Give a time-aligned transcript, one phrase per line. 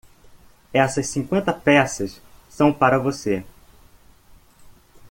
[0.73, 2.19] Essas cinquenta peças
[2.49, 3.45] são para você.